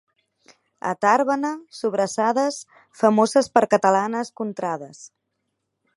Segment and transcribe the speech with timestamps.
[0.91, 1.51] A Tàrbena,
[1.81, 2.57] sobrassades,
[3.03, 5.05] famoses per catalanes contrades.